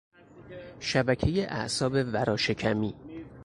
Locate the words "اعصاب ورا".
1.45-2.37